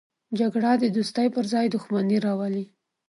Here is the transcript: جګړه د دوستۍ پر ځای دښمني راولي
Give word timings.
جګړه 0.39 0.71
د 0.79 0.83
دوستۍ 0.95 1.27
پر 1.35 1.45
ځای 1.53 1.65
دښمني 1.75 2.17
راولي 2.25 2.65